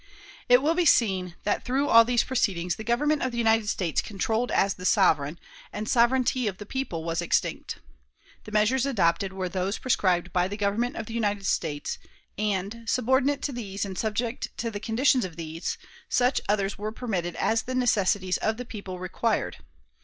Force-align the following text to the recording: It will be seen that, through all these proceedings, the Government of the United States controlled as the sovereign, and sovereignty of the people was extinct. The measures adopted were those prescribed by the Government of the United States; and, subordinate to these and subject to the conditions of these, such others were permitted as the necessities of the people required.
It 0.49 0.63
will 0.63 0.73
be 0.73 0.83
seen 0.83 1.35
that, 1.43 1.63
through 1.63 1.87
all 1.87 2.03
these 2.03 2.23
proceedings, 2.23 2.75
the 2.75 2.83
Government 2.83 3.21
of 3.21 3.31
the 3.31 3.37
United 3.37 3.69
States 3.69 4.01
controlled 4.01 4.49
as 4.49 4.73
the 4.73 4.83
sovereign, 4.83 5.37
and 5.71 5.87
sovereignty 5.87 6.47
of 6.47 6.57
the 6.57 6.65
people 6.65 7.03
was 7.03 7.21
extinct. 7.21 7.77
The 8.45 8.51
measures 8.51 8.87
adopted 8.87 9.31
were 9.31 9.47
those 9.47 9.77
prescribed 9.77 10.33
by 10.33 10.47
the 10.47 10.57
Government 10.57 10.95
of 10.95 11.05
the 11.05 11.13
United 11.13 11.45
States; 11.45 11.99
and, 12.35 12.83
subordinate 12.87 13.43
to 13.43 13.51
these 13.51 13.85
and 13.85 13.95
subject 13.95 14.47
to 14.57 14.71
the 14.71 14.79
conditions 14.79 15.23
of 15.23 15.35
these, 15.35 15.77
such 16.09 16.41
others 16.49 16.79
were 16.79 16.91
permitted 16.91 17.35
as 17.35 17.61
the 17.61 17.75
necessities 17.75 18.37
of 18.37 18.57
the 18.57 18.65
people 18.65 18.97
required. 18.97 19.57